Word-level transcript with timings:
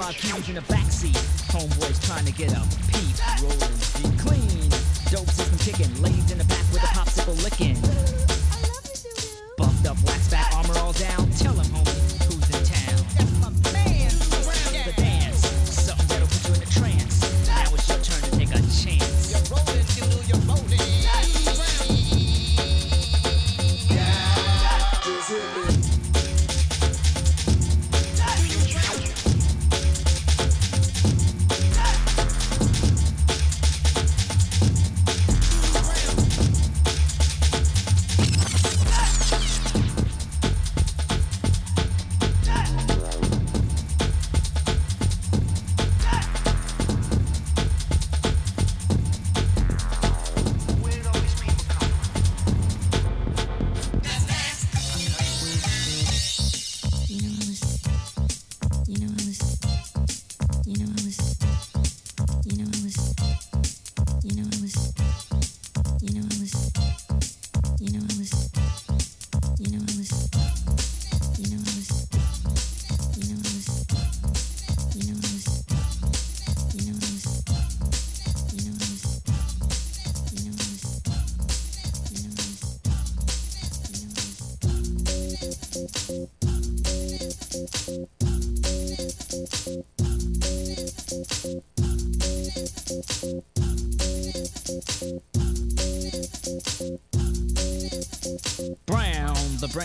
Five 0.00 0.14
huge 0.14 0.48
in 0.48 0.54
the 0.54 0.62
backseat. 0.62 1.12
Homeboys 1.52 2.02
trying 2.06 2.24
to 2.24 2.32
get 2.32 2.52
a 2.52 2.62
peep. 2.90 3.16
Rolling 3.42 3.58
deep 4.00 4.18
clean. 4.18 4.70
Dope 5.10 5.28
system 5.28 5.58
kicking. 5.58 6.02
Ladies 6.02 6.32
in 6.32 6.38
the 6.38 6.44
back 6.44 6.64
with 6.72 6.82
a 6.82 6.86
popsicle 6.86 7.36
licking. 7.44 8.29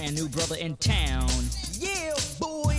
Brand 0.06 0.18
new 0.18 0.30
brother 0.30 0.56
in 0.57 0.75
town. 0.78 1.28
Yeah, 1.74 2.13
boy, 2.40 2.75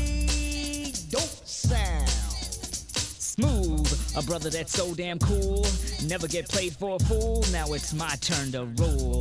dope 1.10 1.44
sound. 1.44 2.08
Smooth, 2.08 4.16
a 4.16 4.22
brother 4.22 4.48
that's 4.48 4.72
so 4.72 4.94
damn 4.94 5.18
cool. 5.18 5.66
Never 6.04 6.28
get 6.28 6.48
played 6.48 6.76
for 6.76 6.94
a 6.94 6.98
fool. 7.00 7.44
Now 7.50 7.72
it's 7.72 7.92
my 7.94 8.14
turn 8.20 8.52
to 8.52 8.66
rule. 8.80 9.20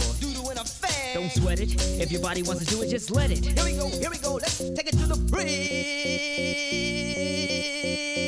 Don't 1.14 1.32
sweat 1.32 1.60
it. 1.60 1.74
If 2.00 2.12
your 2.12 2.22
body 2.22 2.44
wants 2.44 2.64
to 2.66 2.76
do 2.76 2.84
it, 2.84 2.90
just 2.90 3.10
let 3.10 3.32
it. 3.32 3.44
Here 3.44 3.66
we 3.66 3.76
go, 3.76 3.90
here 3.90 4.12
we 4.12 4.20
go. 4.20 4.36
Let's 4.36 4.60
take 4.60 4.88
it 4.88 4.98
to 5.00 5.08
the 5.08 5.16
bridge. 5.16 5.48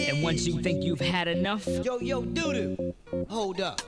And 0.09 0.23
once 0.23 0.47
you 0.47 0.59
think 0.61 0.83
you've 0.83 1.01
had 1.01 1.27
enough, 1.27 1.67
Yo, 1.67 1.99
yo, 1.99 2.23
doodoo. 2.23 2.95
Hold 3.29 3.61
up. 3.61 3.81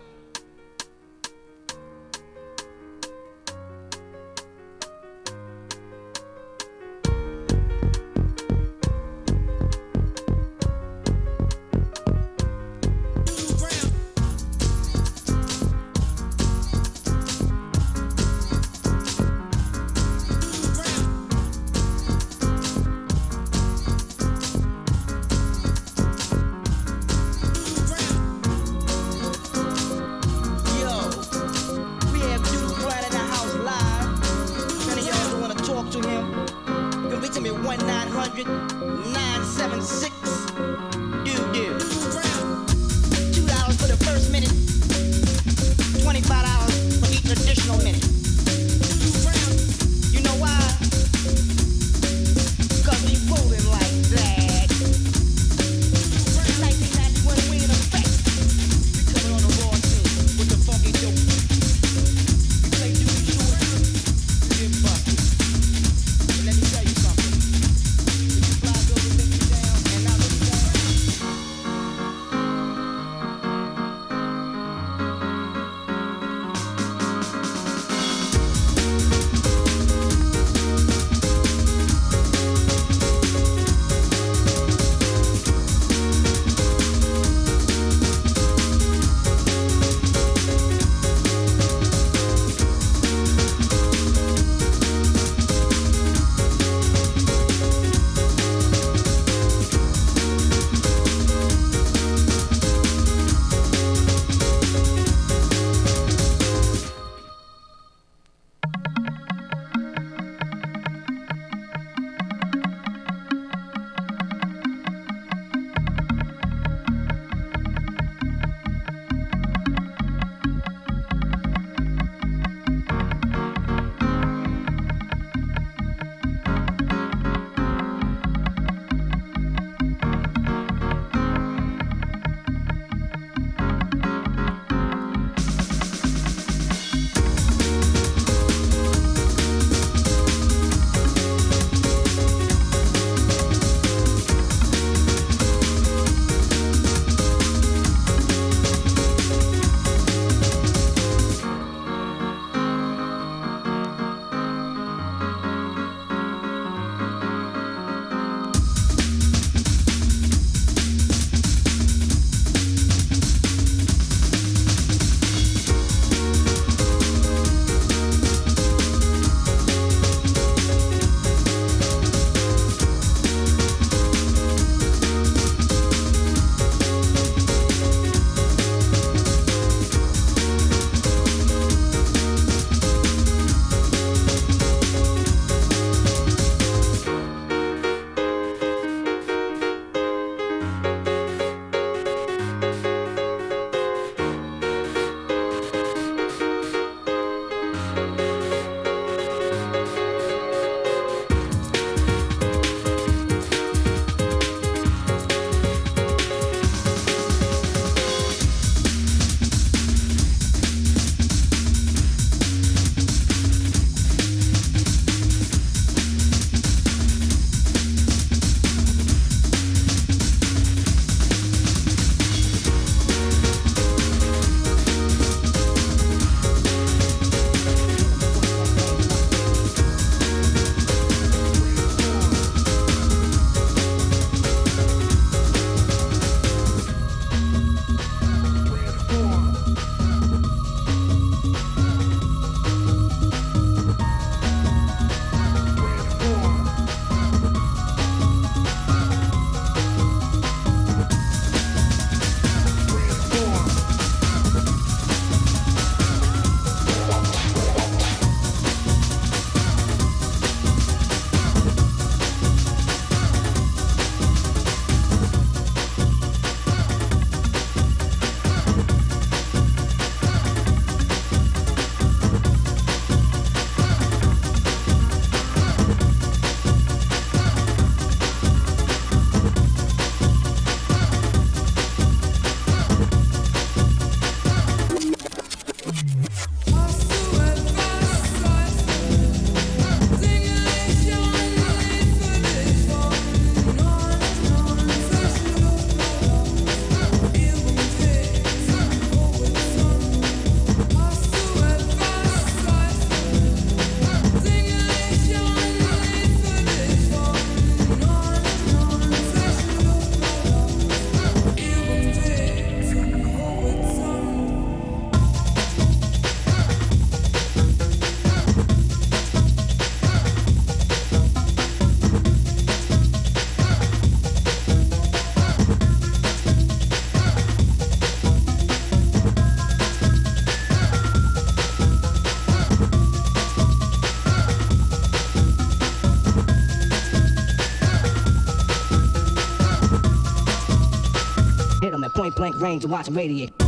Range 342.60 342.84
to 342.84 342.88
watch 342.88 343.06
them 343.06 343.16
radiate. 343.16 343.59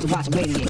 To 0.00 0.06
watch 0.06 0.26
them 0.26 0.67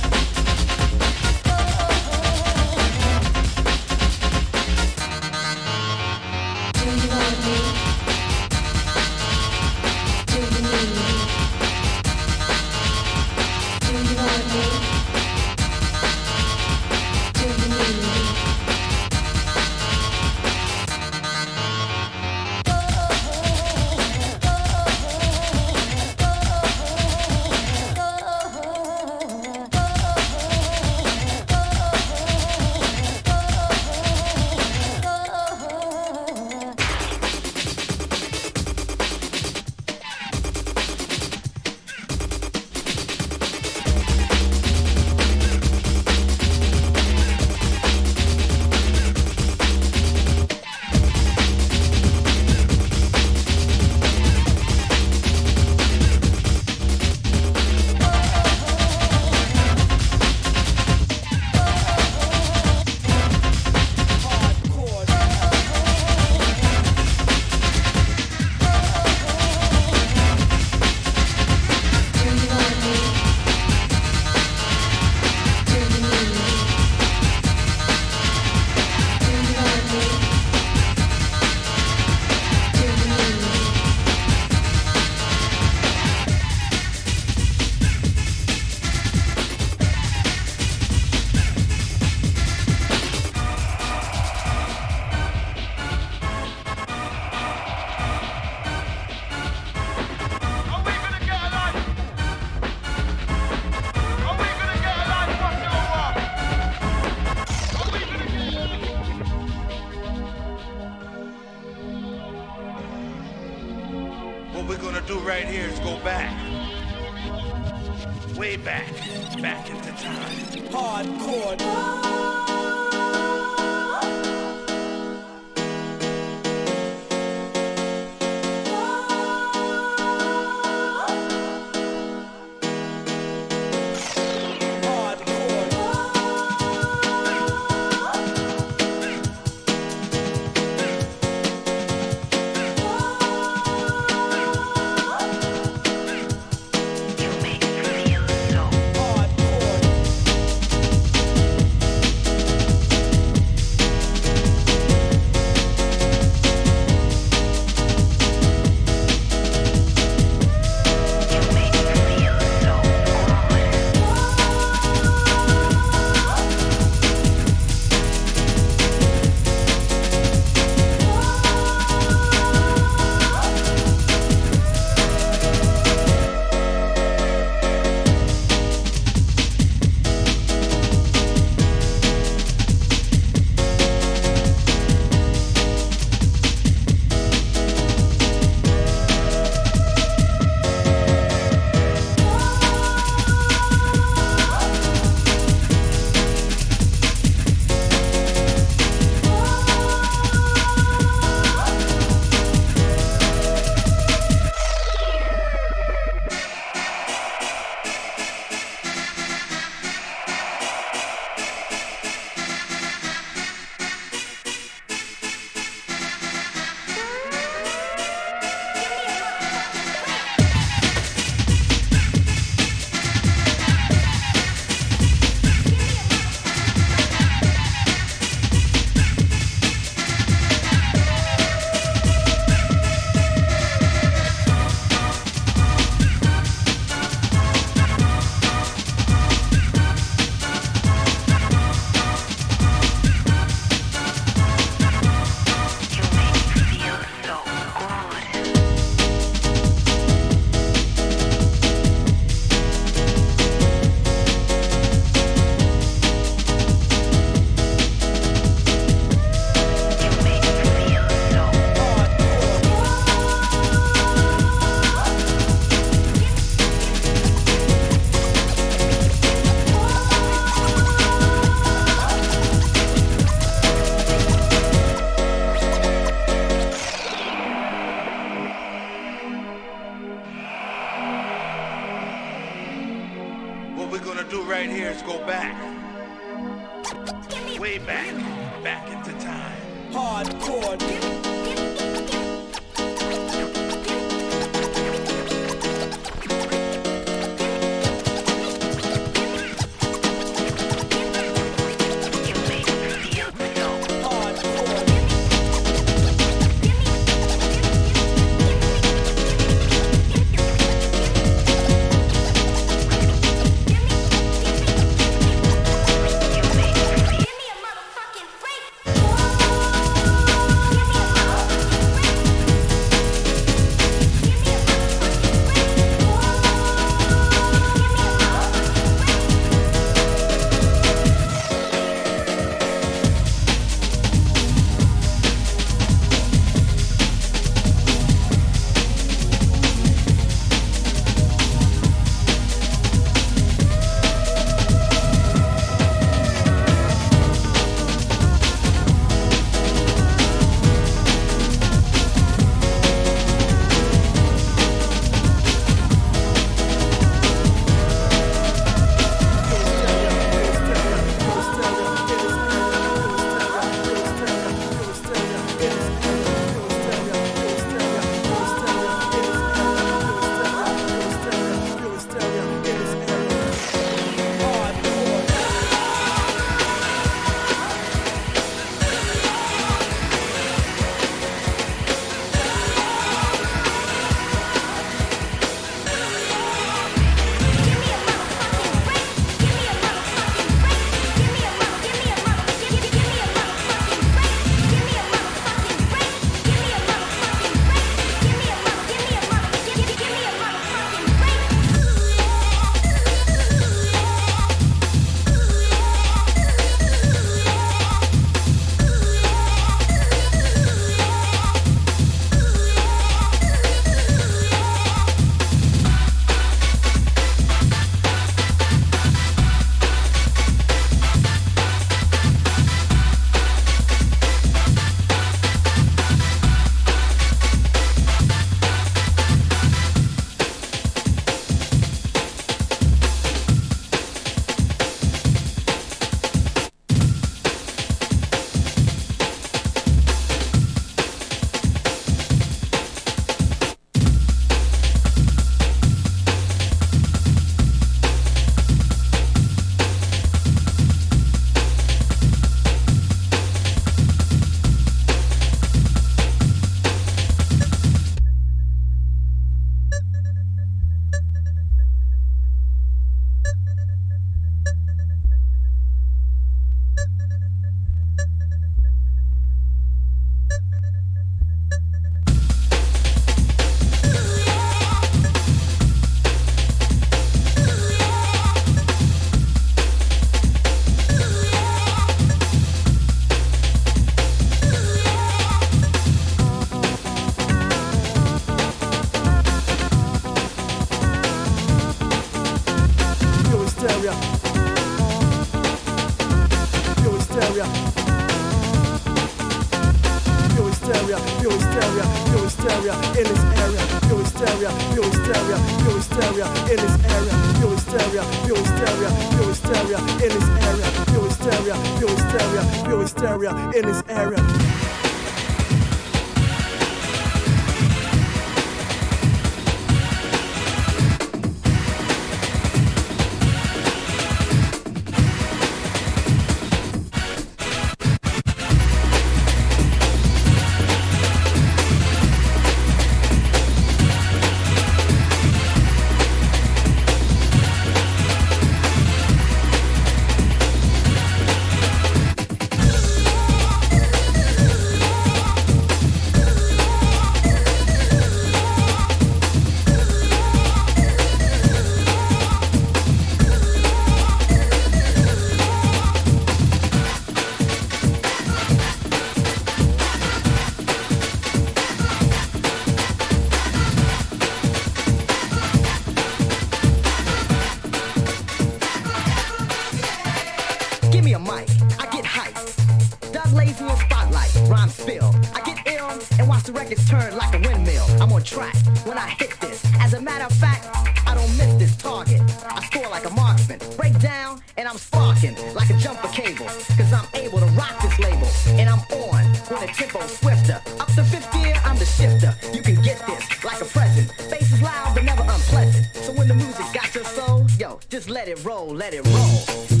like 593.63 593.81
a 593.81 593.85
present. 593.85 594.27
Bass 594.49 594.71
is 594.71 594.81
loud 594.81 595.13
but 595.13 595.23
never 595.23 595.43
unpleasant. 595.43 596.07
So 596.15 596.31
when 596.33 596.47
the 596.47 596.55
music 596.55 596.85
got 596.93 597.13
your 597.13 597.23
soul, 597.23 597.67
yo, 597.77 597.99
just 598.09 598.29
let 598.29 598.47
it 598.47 598.63
roll, 598.63 598.87
let 598.87 599.13
it 599.13 599.25
roll. 599.25 600.00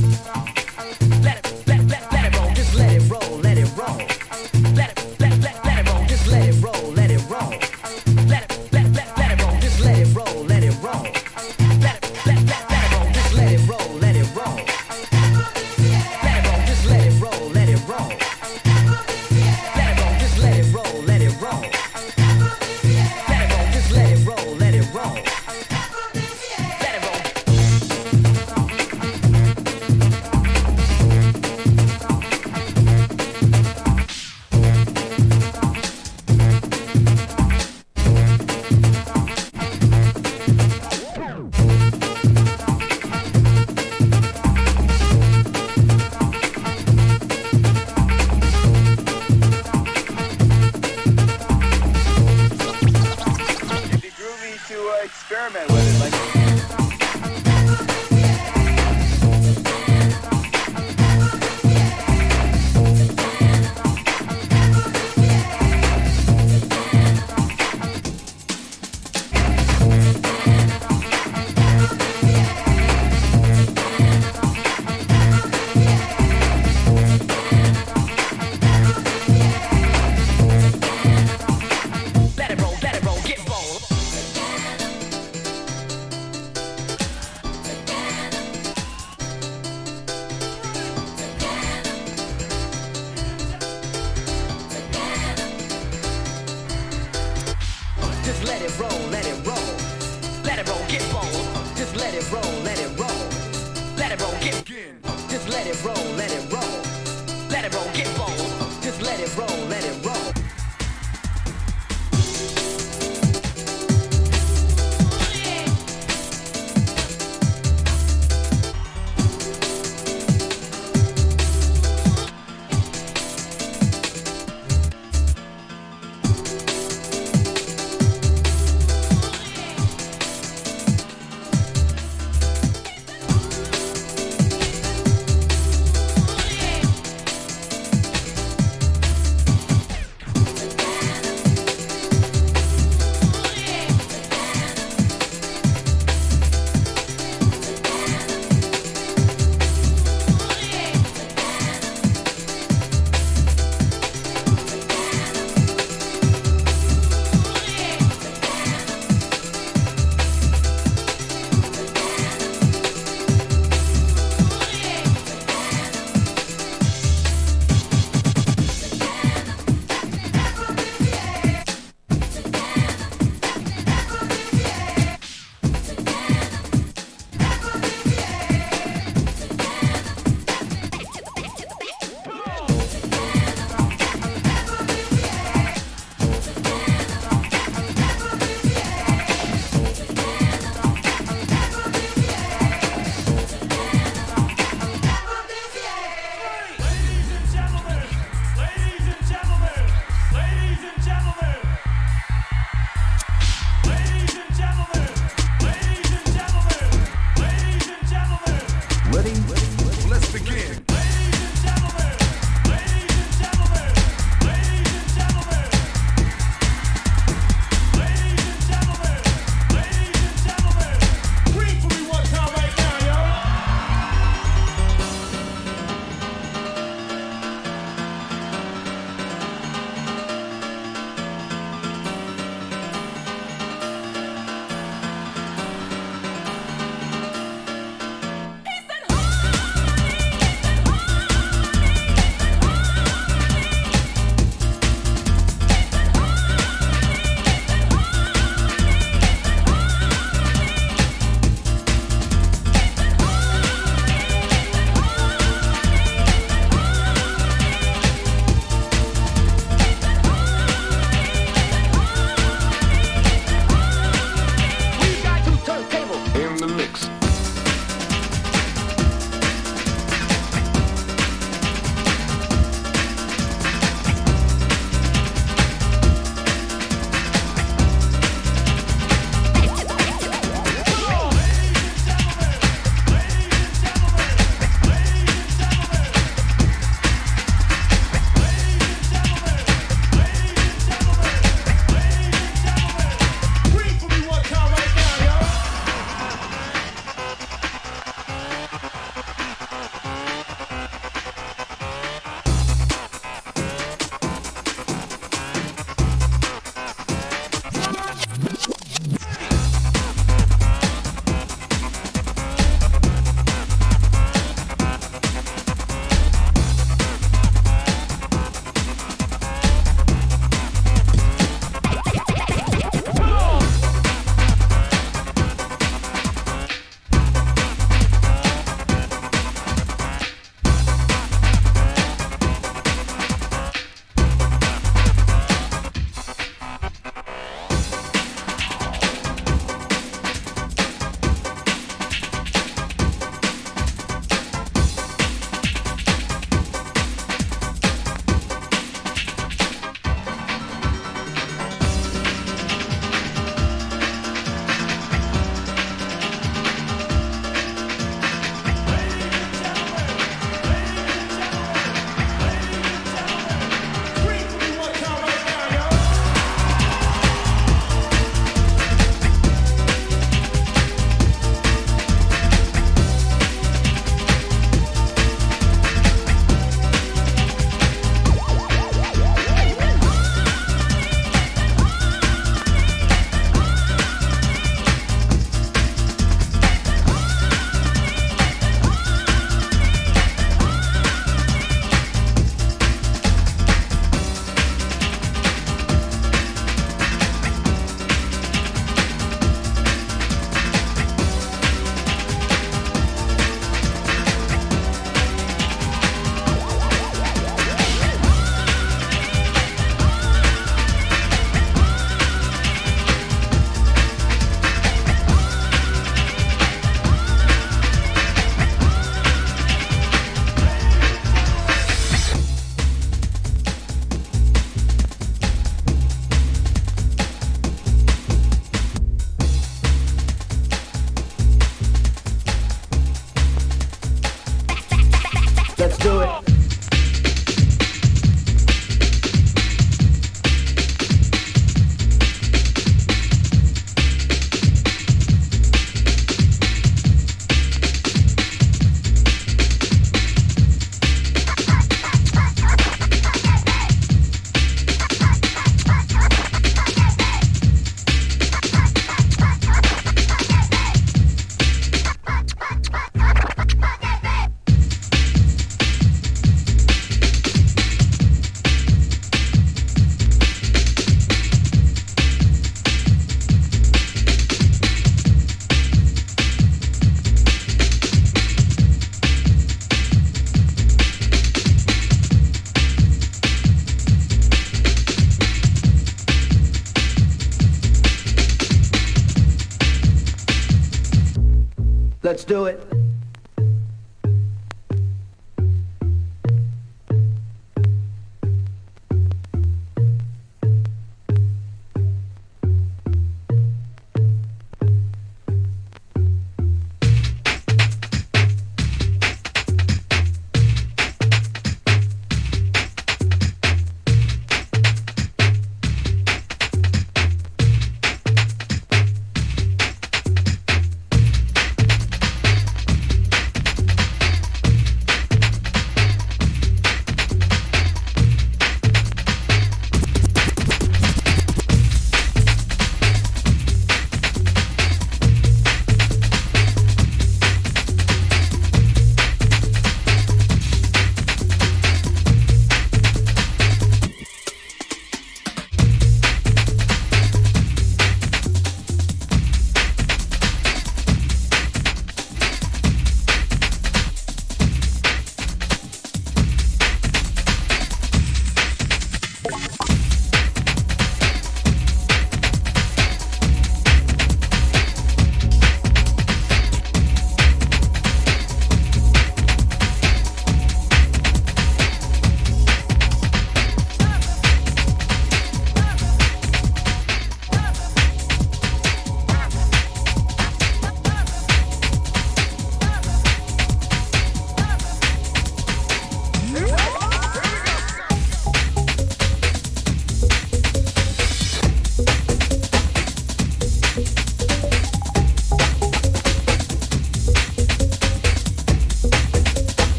Do 492.51 492.65
it. 492.65 492.80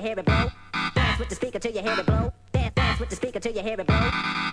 you 0.00 0.08
hear 0.08 0.18
it 0.18 0.24
blow. 0.24 0.50
Dance 0.94 1.18
with 1.18 1.28
the 1.28 1.34
speaker 1.34 1.58
till 1.58 1.72
you 1.72 1.82
hear 1.82 1.98
it 1.98 2.06
blow. 2.06 2.32
Dance, 2.52 2.74
dance 2.74 3.00
with 3.00 3.10
the 3.10 3.16
speaker 3.16 3.40
till 3.40 3.52
you 3.52 3.62
hear 3.62 3.78
it 3.78 3.86
blow. 3.86 4.49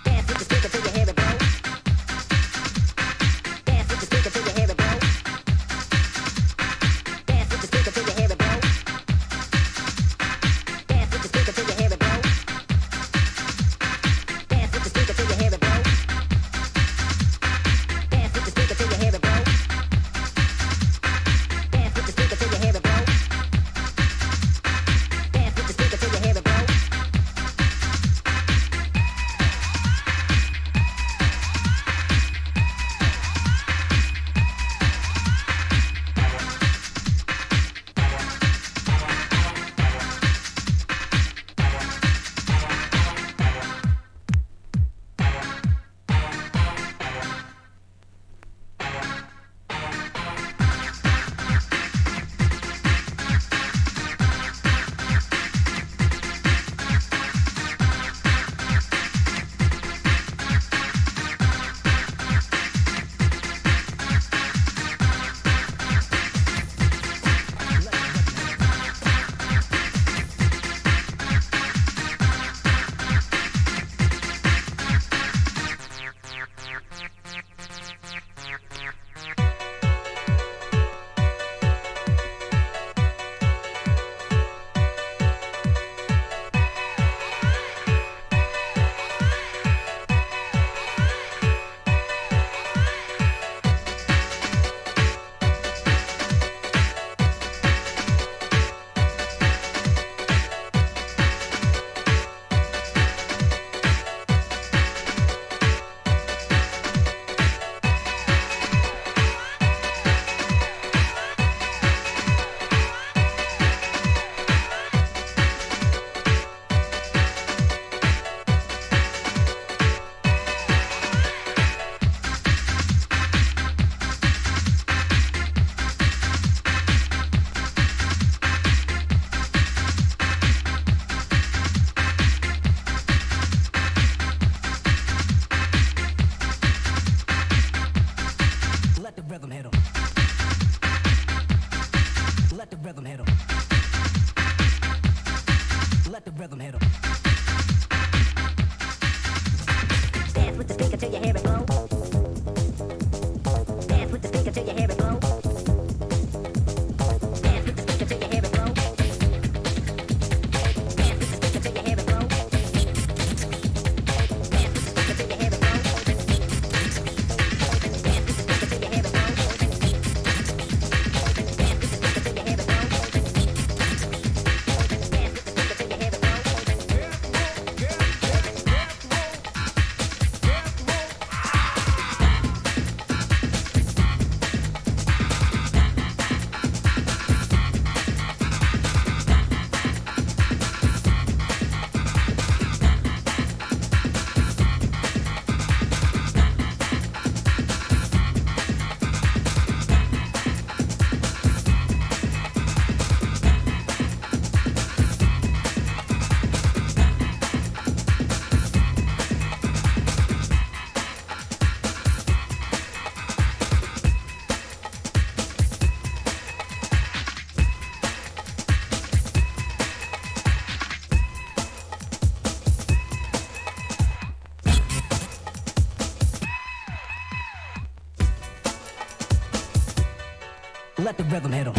Pedalero. 231.38 231.77